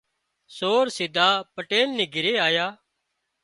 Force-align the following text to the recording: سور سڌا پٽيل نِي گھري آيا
سور 0.57 0.85
سڌا 0.97 1.29
پٽيل 1.55 1.87
نِي 1.97 2.05
گھري 2.13 2.33
آيا 2.47 2.67